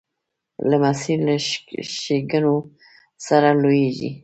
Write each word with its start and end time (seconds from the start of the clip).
لمسی 0.69 1.13
له 1.25 1.35
ښېګڼو 2.01 2.55
سره 3.27 3.49
لویېږي. 3.61 4.11